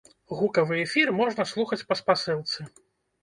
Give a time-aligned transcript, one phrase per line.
[0.37, 2.59] Гукавы эфір можна слухаць па спасылцы.